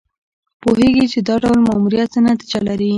[0.61, 2.89] پوهېږي چې دا ډول ماموریت څه نتیجه لري.